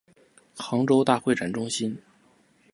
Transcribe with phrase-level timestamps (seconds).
[0.57, 1.95] 杭州大会展中心